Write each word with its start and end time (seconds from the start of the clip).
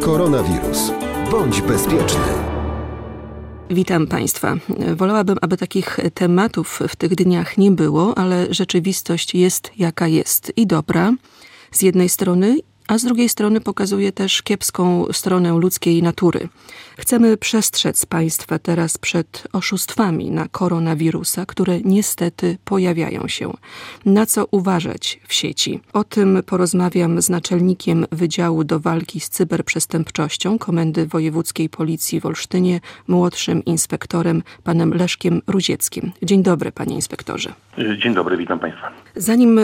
Koronawirus. 0.00 0.92
Bądź 1.30 1.62
bezpieczny. 1.62 2.20
Witam 3.70 4.06
Państwa. 4.06 4.56
Wolałabym, 4.96 5.38
aby 5.40 5.56
takich 5.56 5.98
tematów 6.14 6.80
w 6.88 6.96
tych 6.96 7.14
dniach 7.14 7.58
nie 7.58 7.70
było, 7.70 8.18
ale 8.18 8.46
rzeczywistość 8.50 9.34
jest 9.34 9.70
jaka 9.76 10.08
jest 10.08 10.52
i 10.56 10.66
dobra 10.66 11.12
z 11.70 11.82
jednej 11.82 12.08
strony, 12.08 12.56
a 12.88 12.98
z 12.98 13.04
drugiej 13.04 13.28
strony 13.28 13.60
pokazuje 13.60 14.12
też 14.12 14.42
kiepską 14.42 15.06
stronę 15.12 15.50
ludzkiej 15.50 16.02
natury. 16.02 16.48
Chcemy 16.98 17.36
przestrzec 17.36 18.06
Państwa 18.06 18.58
teraz 18.58 18.98
przed 18.98 19.48
oszustwami 19.52 20.30
na 20.30 20.48
koronawirusa, 20.48 21.46
które 21.46 21.80
niestety 21.80 22.58
pojawiają 22.64 23.28
się. 23.28 23.52
Na 24.04 24.26
co 24.26 24.46
uważać 24.50 25.20
w 25.28 25.34
sieci? 25.34 25.80
O 25.92 26.04
tym 26.04 26.42
porozmawiam 26.46 27.22
z 27.22 27.30
naczelnikiem 27.30 28.06
Wydziału 28.12 28.64
do 28.64 28.80
Walki 28.80 29.20
z 29.20 29.28
Cyberprzestępczością 29.28 30.58
Komendy 30.58 31.06
Wojewódzkiej 31.06 31.68
Policji 31.68 32.20
w 32.20 32.26
Olsztynie, 32.26 32.80
młodszym 33.08 33.64
inspektorem 33.64 34.42
panem 34.64 34.94
Leszkiem 34.94 35.42
Ruzieckim. 35.46 36.12
Dzień 36.22 36.42
dobry, 36.42 36.72
panie 36.72 36.94
inspektorze. 36.94 37.52
Dzień 38.02 38.14
dobry, 38.14 38.36
witam 38.36 38.58
Państwa. 38.58 38.90
Zanim 39.16 39.58
e, 39.58 39.62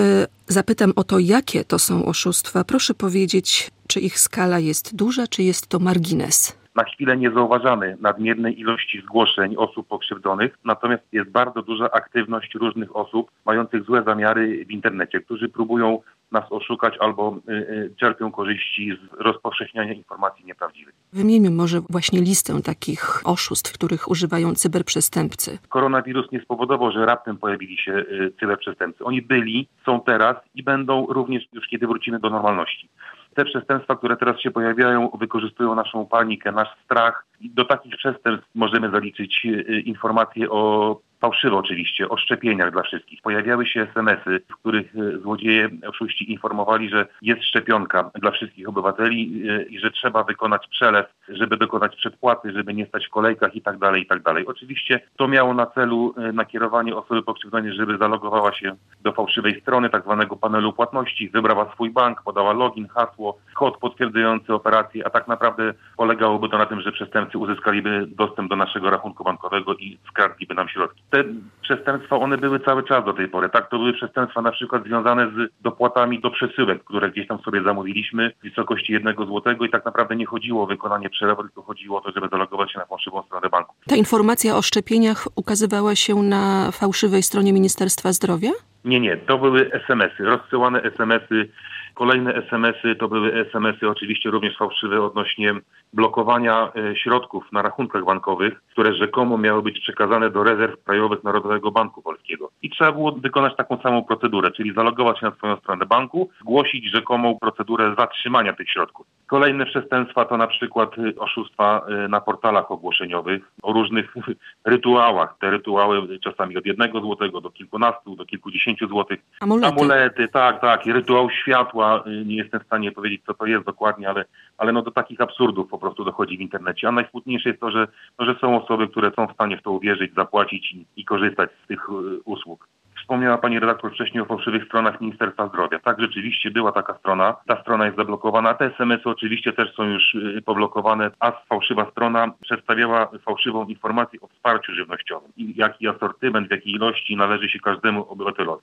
zapytam 0.53 0.93
o 0.97 1.05
to, 1.05 1.19
jakie 1.19 1.65
to 1.65 1.79
są 1.79 2.05
oszustwa, 2.05 2.65
proszę 2.65 2.95
powiedzieć, 2.95 3.71
czy 3.87 4.01
ich 4.01 4.21
skala 4.21 4.59
jest 4.59 4.95
duża, 4.95 5.27
czy 5.27 5.43
jest 5.43 5.67
to 5.67 5.79
margines? 5.79 6.53
Na 6.75 6.85
chwilę 6.85 7.17
nie 7.17 7.31
zauważamy 7.31 7.97
nadmiernej 8.01 8.61
ilości 8.61 9.01
zgłoszeń 9.01 9.57
osób 9.57 9.89
pokrzywdzonych, 9.89 10.59
natomiast 10.65 11.03
jest 11.13 11.31
bardzo 11.31 11.63
duża 11.63 11.91
aktywność 11.91 12.55
różnych 12.55 12.97
osób 12.97 13.31
mających 13.47 13.85
złe 13.85 14.03
zamiary 14.03 14.65
w 14.65 14.71
internecie, 14.71 15.21
którzy 15.21 15.49
próbują 15.49 16.01
nas 16.33 16.45
oszukać 16.51 16.95
albo 17.01 17.37
y, 17.49 17.53
y, 17.53 17.95
czerpią 18.01 18.33
korzyści 18.33 18.93
z 18.93 19.21
rozpowszechniania 19.21 19.93
informacji 19.93 20.45
nieprawdziwych. 20.45 20.95
Wymieńmy 21.13 21.51
może 21.51 21.81
właśnie 21.91 22.21
listę 22.21 22.63
takich 22.63 23.21
oszustw, 23.25 23.73
których 23.73 24.11
używają 24.11 24.55
cyberprzestępcy. 24.55 25.59
Koronawirus 25.69 26.33
nie 26.33 26.41
spowodował, 26.41 26.93
że 26.93 27.07
raptem 27.07 27.37
pojawili 27.37 27.79
się 27.79 27.93
y, 27.93 28.33
cyberprzestępcy. 28.41 29.05
Oni 29.05 29.23
byli, 29.23 29.69
są 29.87 30.01
teraz 30.01 30.37
i 30.55 30.63
będą 30.63 31.07
również 31.07 31.45
już 31.53 31.69
kiedy 31.69 31.87
wrócimy 31.87 32.19
do 32.19 32.31
normalności. 32.31 32.89
Te 33.35 33.45
przestępstwa, 33.45 33.97
które 33.97 34.17
teraz 34.17 34.41
się 34.41 34.51
pojawiają, 34.51 35.11
wykorzystują 35.21 35.75
naszą 35.75 36.07
panikę, 36.07 36.53
nasz 36.53 36.69
strach. 36.85 37.27
I 37.41 37.51
do 37.51 37.65
takich 37.65 37.97
przestępstw 37.97 38.49
możemy 38.55 38.91
zaliczyć 38.91 39.47
informacje 39.85 40.51
o 40.51 41.01
fałszywe 41.23 41.57
oczywiście, 41.57 42.09
o 42.09 42.17
szczepieniach 42.17 42.73
dla 42.73 42.83
wszystkich. 42.83 43.23
Pojawiały 43.23 43.67
się 43.67 43.83
SMS-y, 43.83 44.41
w 44.49 44.57
których 44.57 44.97
e, 44.97 45.19
złodzieje, 45.19 45.69
oszuści 45.89 46.33
informowali, 46.33 46.89
że 46.89 47.07
jest 47.23 47.45
szczepionka 47.45 48.11
dla 48.15 48.31
wszystkich 48.31 48.69
obywateli 48.69 49.43
e, 49.49 49.63
i 49.63 49.79
że 49.79 49.91
trzeba 49.91 50.25
wykonać 50.25 50.69
przelew, 50.69 51.07
żeby 51.29 51.57
dokonać 51.57 51.97
przedpłaty, 51.97 52.53
żeby 52.53 52.75
nie 52.75 52.87
stać 52.87 53.07
w 53.07 53.11
kolejkach 53.11 53.55
i 53.55 53.63
tak 53.63 53.79
dalej, 53.79 54.03
i 54.03 54.07
tak 54.07 54.23
dalej. 54.23 54.47
Oczywiście 54.47 55.01
to 55.17 55.29
miało 55.29 55.55
na 55.55 55.67
celu 55.67 56.15
e, 56.17 56.33
nakierowanie 56.33 56.97
osoby 56.97 57.23
pokrzywdzonej, 57.23 57.73
żeby 57.73 57.99
zalogowała 57.99 58.53
się 58.53 58.77
do 59.03 59.13
fałszywej 59.13 59.61
strony, 59.61 59.91
tak 59.91 60.03
zwanego 60.03 60.37
panelu 60.37 60.73
płatności, 60.73 61.29
wybrała 61.29 61.73
swój 61.73 61.91
bank, 61.91 62.23
podała 62.23 62.53
login, 62.53 62.89
hasło, 62.89 63.39
kod 63.55 63.77
potwierdzający 63.77 64.55
operację, 64.55 65.07
a 65.07 65.11
tak 65.11 65.29
naprawdę 65.29 65.75
polegałoby 65.97 66.49
to 66.49 66.59
na 66.59 66.67
tym, 66.67 66.81
że 66.81 66.93
przestępcy 66.93 67.39
uzyskaliby 67.39 68.07
dostęp 68.07 68.51
do 68.51 68.57
naszego 68.57 68.91
rachunku 68.91 69.25
bankowego 69.25 69.75
i 69.75 69.99
skradliby 70.09 70.55
nam 70.55 70.69
środki 70.69 71.03
te 71.13 71.25
przestępstwa, 71.63 72.17
one 72.17 72.39
były 72.39 72.61
cały 72.61 72.83
czas 72.83 73.05
do 73.05 73.13
tej 73.13 73.29
pory. 73.29 73.49
Tak, 73.49 73.71
to 73.71 73.79
były 73.79 73.93
przestępstwa 73.93 74.43
na 74.43 74.53
przykład 74.53 74.85
związane 74.85 75.27
z 75.27 75.63
dopłatami 75.63 76.21
do 76.21 76.31
przesyłek, 76.31 76.85
które 76.85 77.11
gdzieś 77.11 77.27
tam 77.27 77.39
sobie 77.39 77.63
zamówiliśmy 77.63 78.31
w 78.31 78.43
wysokości 78.43 78.93
jednego 78.93 79.27
złotego 79.27 79.65
i 79.65 79.71
tak 79.71 79.85
naprawdę 79.85 80.17
nie 80.17 80.27
chodziło 80.27 80.63
o 80.63 80.67
wykonanie 80.67 81.11
przelewu, 81.11 81.43
tylko 81.43 81.63
chodziło 81.63 81.99
o 81.99 82.01
to, 82.01 82.11
żeby 82.13 82.29
zalogować 82.29 82.73
się 82.73 82.79
na 82.79 82.87
fałszywą 82.87 83.23
stronę 83.23 83.49
banku. 83.49 83.75
Ta 83.87 83.97
informacja 83.97 84.57
o 84.57 84.63
szczepieniach 84.63 85.29
ukazywała 85.37 85.97
się 85.97 86.15
na 86.15 86.71
fałszywej 86.71 87.23
stronie 87.23 87.53
Ministerstwa 87.53 88.13
Zdrowia? 88.13 88.51
Nie, 88.85 89.01
nie, 89.01 89.17
to 89.17 89.39
były 89.39 89.73
SMS-y, 89.73 90.25
rozsyłane 90.25 90.83
SMS-y 90.83 91.49
Kolejne 91.95 92.35
SMS-y 92.35 92.97
to 92.97 93.09
były 93.09 93.35
SMS-y 93.35 93.89
oczywiście 93.89 94.31
również 94.31 94.57
fałszywe 94.57 95.03
odnośnie 95.03 95.55
blokowania 95.93 96.73
e, 96.77 96.97
środków 96.97 97.53
na 97.53 97.63
rachunkach 97.63 98.05
bankowych, 98.05 98.61
które 98.73 98.95
rzekomo 98.95 99.39
miały 99.39 99.63
być 99.63 99.81
przekazane 99.81 100.31
do 100.31 100.45
rezerw 100.45 100.85
krajowych 100.85 101.25
Narodowego 101.25 101.71
Banku 101.71 102.03
Polskiego. 102.03 102.51
I 102.63 102.71
trzeba 102.71 102.93
było 102.93 103.13
wykonać 103.13 103.57
taką 103.57 103.83
samą 103.83 104.05
procedurę, 104.05 104.51
czyli 104.51 104.75
zalogować 104.75 105.21
się 105.21 105.27
na 105.27 105.33
swoją 105.33 105.57
stronę 105.57 105.87
banku, 105.87 106.31
zgłosić 106.41 106.91
rzekomą 106.91 107.39
procedurę 107.41 107.95
zatrzymania 107.99 108.53
tych 108.53 108.71
środków. 108.71 109.07
Kolejne 109.27 109.67
przestępstwa 109.67 110.25
to 110.25 110.37
na 110.37 110.47
przykład 110.47 110.91
e, 110.99 111.21
oszustwa 111.21 111.87
e, 111.89 112.09
na 112.09 112.21
portalach 112.21 112.71
ogłoszeniowych 112.71 113.43
o 113.63 113.73
różnych 113.73 114.15
rytuałach. 114.65 115.35
Te 115.41 115.51
rytuały 115.51 116.19
czasami 116.19 116.57
od 116.57 116.67
jednego 116.67 117.01
złotego 117.01 117.41
do 117.41 117.51
kilkunastu, 117.51 118.17
do 118.17 118.25
kilkudziesięciu 118.25 118.89
złotych. 118.89 119.21
Amulety. 119.41 119.67
Amulety, 119.75 120.29
tak, 120.29 120.61
tak. 120.61 120.87
I 120.87 120.93
rytuał 120.93 121.31
światła 121.31 121.82
Y, 122.07 122.25
nie 122.27 122.37
jestem 122.37 122.61
w 122.61 122.67
stanie 122.67 122.93
powiedzieć, 122.93 123.23
co 123.27 123.35
to 123.35 123.47
jest 123.47 123.65
dokładnie, 123.65 124.09
ale, 124.09 124.25
ale 124.59 124.73
no 124.73 124.83
do 124.83 124.91
takich 124.91 125.21
absurdów 125.21 125.71
po 125.71 125.79
prostu 125.79 126.05
dochodzi 126.05 126.39
w 126.39 126.41
internecie. 126.41 126.89
A 126.89 126.93
najsmutniejsze 126.93 127.49
jest 127.49 127.61
to, 127.61 127.71
że, 127.71 127.89
no, 128.19 128.27
że 128.27 128.35
są 128.41 128.63
osoby, 128.63 128.89
które 128.89 129.11
są 129.17 129.27
w 129.27 129.33
stanie 129.33 129.57
w 129.57 129.63
to 129.63 129.71
uwierzyć, 129.71 130.15
zapłacić 130.15 130.73
i, 130.73 130.87
i 130.97 131.05
korzystać 131.05 131.51
z 131.65 131.67
tych 131.67 131.89
y, 131.89 132.21
usług. 132.25 132.69
Wspomniała 133.03 133.39
pani 133.39 133.59
redaktor 133.59 133.93
wcześniej 133.93 134.23
o 134.23 134.27
fałszywych 134.27 134.65
stronach 134.65 135.01
Ministerstwa 135.01 135.49
Zdrowia. 135.49 135.79
Tak, 135.79 136.01
rzeczywiście 136.01 136.51
była 136.51 136.73
taka 136.73 136.95
strona. 136.95 137.37
Ta 137.47 137.61
strona 137.61 137.85
jest 137.85 137.97
zablokowana. 137.97 138.55
Te 138.55 138.65
SMS-y 138.65 139.09
oczywiście 139.09 139.53
też 139.53 139.75
są 139.75 139.85
już 139.85 140.15
y, 140.15 140.43
poblokowane, 140.45 141.11
a 141.21 141.33
fałszywa 141.33 141.91
strona 141.91 142.33
przedstawiała 142.41 143.09
fałszywą 143.25 143.65
informację 143.65 144.21
o 144.21 144.27
wsparciu 144.27 144.75
żywnościowym 144.75 145.33
i 145.37 145.55
jaki 145.57 145.89
asortyment, 145.89 146.49
w 146.49 146.51
jakiej 146.51 146.73
ilości 146.73 147.17
należy 147.17 147.49
się 147.49 147.59
każdemu 147.61 148.11
obywatelowi 148.11 148.63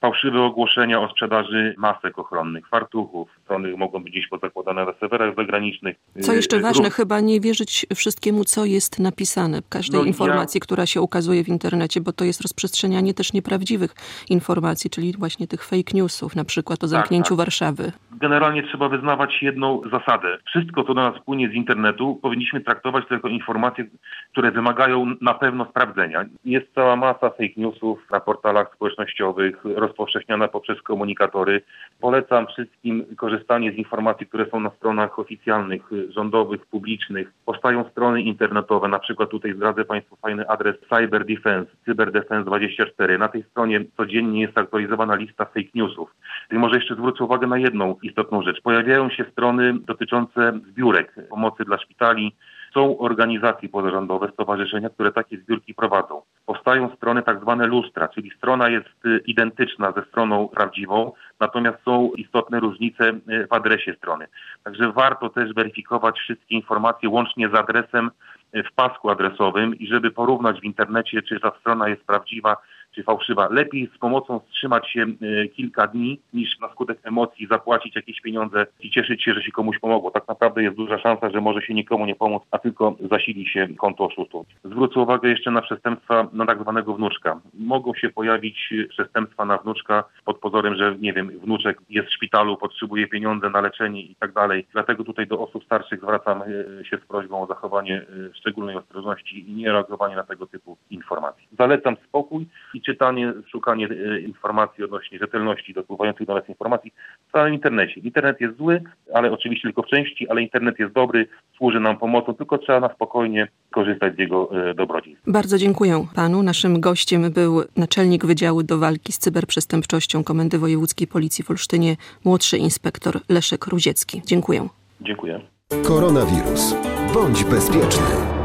fałszywe 0.00 0.42
ogłoszenia 0.42 1.00
o 1.00 1.08
sprzedaży 1.08 1.74
masek 1.78 2.18
ochronnych, 2.18 2.68
fartuchów. 2.68 3.28
Strony 3.44 3.76
mogą 3.76 4.02
być 4.02 4.12
gdzieś 4.12 4.28
pozakładane 4.28 4.84
na 4.84 4.92
serwerach 4.92 5.36
zagranicznych. 5.36 5.96
Co 6.20 6.32
jeszcze 6.32 6.56
y, 6.56 6.60
ważne, 6.60 6.90
chyba 6.90 7.20
nie 7.20 7.40
wierzyć 7.40 7.86
wszystkiemu, 7.94 8.44
co 8.44 8.64
jest 8.64 8.98
napisane, 8.98 9.58
każdej 9.68 10.00
no, 10.00 10.06
informacji, 10.06 10.58
ja... 10.58 10.62
która 10.62 10.86
się 10.86 11.00
ukazuje 11.00 11.44
w 11.44 11.48
internecie, 11.48 12.00
bo 12.00 12.12
to 12.12 12.24
jest 12.24 12.40
rozprzestrzenianie 12.40 13.14
też 13.14 13.32
nieprawdziwych 13.32 13.94
informacji, 14.30 14.90
czyli 14.90 15.12
właśnie 15.18 15.46
tych 15.46 15.64
fake 15.64 15.92
newsów, 15.94 16.36
na 16.36 16.44
przykład 16.44 16.78
o 16.78 16.80
tak, 16.80 16.88
zamknięciu 16.88 17.24
tak, 17.24 17.30
tak. 17.30 17.38
Warszawy. 17.38 17.92
Generalnie 18.12 18.62
trzeba 18.62 18.88
wyznawać 18.88 19.42
jedną 19.42 19.82
zasadę. 19.90 20.38
Wszystko, 20.46 20.84
co 20.84 20.94
do 20.94 21.10
nas 21.10 21.22
płynie 21.24 21.48
z 21.48 21.52
internetu, 21.52 22.18
powinniśmy 22.22 22.60
traktować 22.60 23.04
to 23.08 23.14
jako 23.14 23.28
informacje, 23.28 23.84
które 24.32 24.50
wymagają 24.50 25.14
na 25.20 25.34
pewno 25.34 25.64
sprawdzenia. 25.70 26.24
Jest 26.44 26.74
cała 26.74 26.96
masa 26.96 27.30
fake 27.30 27.54
newsów 27.56 28.10
na 28.10 28.20
portalach 28.20 28.74
społecznościowych, 28.74 29.64
rozpowszechniana 29.90 30.48
poprzez 30.48 30.82
komunikatory. 30.82 31.62
Polecam 32.00 32.46
wszystkim 32.46 33.04
korzystanie 33.16 33.72
z 33.72 33.74
informacji, 33.74 34.26
które 34.26 34.50
są 34.50 34.60
na 34.60 34.70
stronach 34.70 35.18
oficjalnych, 35.18 35.82
rządowych, 36.08 36.66
publicznych. 36.66 37.32
Powstają 37.44 37.84
strony 37.90 38.22
internetowe, 38.22 38.88
na 38.88 38.98
przykład 38.98 39.30
tutaj 39.30 39.54
zdradzę 39.54 39.84
Państwu 39.84 40.16
fajny 40.16 40.48
adres 40.48 40.76
Cyber 40.88 41.24
Defense, 41.26 41.70
CyberDefense24. 41.88 43.18
Na 43.18 43.28
tej 43.28 43.42
stronie 43.42 43.84
codziennie 43.96 44.40
jest 44.40 44.58
aktualizowana 44.58 45.14
lista 45.14 45.44
fake 45.44 45.74
newsów. 45.74 46.14
I 46.52 46.54
może 46.54 46.76
jeszcze 46.76 46.94
zwrócę 46.94 47.24
uwagę 47.24 47.46
na 47.46 47.58
jedną 47.58 47.96
istotną 48.02 48.42
rzecz. 48.42 48.60
Pojawiają 48.60 49.10
się 49.10 49.24
strony 49.32 49.74
dotyczące 49.86 50.52
zbiórek 50.70 51.14
pomocy 51.30 51.64
dla 51.64 51.78
szpitali, 51.78 52.34
są 52.74 52.98
organizacje 52.98 53.68
pozarządowe, 53.68 54.30
stowarzyszenia, 54.32 54.90
które 54.90 55.12
takie 55.12 55.36
zbiórki 55.36 55.74
prowadzą. 55.74 56.22
Powstają 56.46 56.96
strony 56.96 57.22
tak 57.22 57.40
zwane 57.40 57.66
lustra, 57.66 58.08
czyli 58.08 58.30
strona 58.30 58.68
jest 58.68 59.06
y, 59.06 59.20
identyczna 59.26 59.92
ze 59.92 60.02
stroną 60.02 60.48
prawdziwą, 60.48 61.12
natomiast 61.40 61.78
są 61.84 62.10
istotne 62.16 62.60
różnice 62.60 63.08
y, 63.08 63.46
w 63.46 63.52
adresie 63.52 63.94
strony. 63.94 64.26
Także 64.64 64.92
warto 64.92 65.28
też 65.28 65.54
weryfikować 65.54 66.18
wszystkie 66.18 66.54
informacje 66.54 67.08
łącznie 67.08 67.48
z 67.48 67.54
adresem 67.54 68.10
y, 68.56 68.62
w 68.62 68.72
pasku 68.72 69.10
adresowym 69.10 69.74
i 69.74 69.86
żeby 69.86 70.10
porównać 70.10 70.60
w 70.60 70.64
internecie, 70.64 71.22
czy 71.22 71.40
ta 71.40 71.52
strona 71.60 71.88
jest 71.88 72.04
prawdziwa, 72.04 72.56
czy 73.00 73.04
fałszywa. 73.04 73.48
Lepiej 73.50 73.90
z 73.96 73.98
pomocą 73.98 74.40
wstrzymać 74.40 74.88
się 74.88 75.02
e, 75.02 75.48
kilka 75.48 75.86
dni, 75.86 76.20
niż 76.32 76.58
na 76.60 76.68
skutek 76.68 76.98
emocji 77.02 77.46
zapłacić 77.46 77.96
jakieś 77.96 78.20
pieniądze 78.20 78.66
i 78.80 78.90
cieszyć 78.90 79.22
się, 79.24 79.34
że 79.34 79.42
się 79.42 79.52
komuś 79.52 79.78
pomogło. 79.78 80.10
Tak 80.10 80.28
naprawdę 80.28 80.62
jest 80.62 80.76
duża 80.76 80.98
szansa, 80.98 81.30
że 81.30 81.40
może 81.40 81.62
się 81.62 81.74
nikomu 81.74 82.06
nie 82.06 82.14
pomóc, 82.14 82.42
a 82.50 82.58
tylko 82.58 82.96
zasili 83.10 83.46
się 83.46 83.68
konto 83.78 84.04
oszustów. 84.04 84.46
Zwrócę 84.64 85.00
uwagę 85.00 85.28
jeszcze 85.28 85.50
na 85.50 85.62
przestępstwa 85.62 86.28
na 86.32 86.46
tak 86.46 86.60
zwanego 86.60 86.94
wnuczka. 86.94 87.40
Mogą 87.54 87.94
się 87.94 88.08
pojawić 88.08 88.74
przestępstwa 88.88 89.44
na 89.44 89.58
wnuczka 89.58 90.04
pod 90.24 90.38
pozorem, 90.38 90.74
że 90.74 90.96
nie 91.00 91.12
wiem, 91.12 91.28
wnuczek 91.28 91.78
jest 91.90 92.08
w 92.08 92.14
szpitalu, 92.14 92.56
potrzebuje 92.56 93.06
pieniądze 93.06 93.50
na 93.50 93.60
leczenie 93.60 94.02
i 94.02 94.14
tak 94.14 94.32
dalej. 94.32 94.66
Dlatego 94.72 95.04
tutaj 95.04 95.26
do 95.26 95.40
osób 95.40 95.64
starszych 95.64 96.00
zwracam 96.00 96.42
e, 96.42 96.84
się 96.84 96.96
z 96.96 97.06
prośbą 97.08 97.42
o 97.42 97.46
zachowanie 97.46 98.02
szczególnej 98.32 98.76
ostrożności 98.76 99.50
i 99.50 99.52
nie 99.52 99.72
reagowanie 99.72 100.16
na 100.16 100.24
tego 100.24 100.46
typu 100.46 100.76
informacje. 100.90 101.39
Zalecam 101.60 101.96
spokój 102.08 102.46
i 102.74 102.80
czytanie, 102.80 103.32
szukanie 103.50 103.88
e, 103.88 104.20
informacji 104.20 104.84
odnośnie 104.84 105.18
rzetelności 105.18 105.74
dopływających 105.74 106.26
do 106.26 106.34
nas 106.34 106.48
informacji 106.48 106.92
w 107.28 107.32
całym 107.32 107.54
internecie. 107.54 108.00
Internet 108.00 108.40
jest 108.40 108.56
zły, 108.56 108.82
ale 109.14 109.32
oczywiście 109.32 109.68
tylko 109.68 109.82
w 109.82 109.86
części, 109.86 110.28
ale 110.28 110.42
internet 110.42 110.78
jest 110.78 110.94
dobry, 110.94 111.28
służy 111.56 111.80
nam 111.80 111.98
pomocą, 111.98 112.34
tylko 112.34 112.58
trzeba 112.58 112.80
na 112.80 112.94
spokojnie 112.94 113.48
korzystać 113.70 114.16
z 114.16 114.18
jego 114.18 114.70
e, 114.70 114.74
dobrodziejstw. 114.74 115.22
Bardzo 115.26 115.58
dziękuję 115.58 116.06
panu. 116.14 116.42
Naszym 116.42 116.80
gościem 116.80 117.32
był 117.32 117.62
naczelnik 117.76 118.26
Wydziału 118.26 118.62
do 118.62 118.78
Walki 118.78 119.12
z 119.12 119.18
Cyberprzestępczością 119.18 120.24
Komendy 120.24 120.58
Wojewódzkiej 120.58 121.06
Policji 121.06 121.44
w 121.44 121.50
Olsztynie, 121.50 121.96
młodszy 122.24 122.56
inspektor 122.56 123.14
Leszek 123.28 123.66
Ruziecki. 123.66 124.22
Dziękuję. 124.26 124.68
Dziękuję. 125.00 125.40
Koronawirus. 125.88 126.74
Bądź 127.14 127.44
bezpieczny. 127.44 128.39